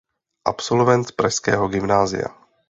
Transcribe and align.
Absolvent 0.45 1.11
pražského 1.11 1.67
gymnázia. 1.67 2.27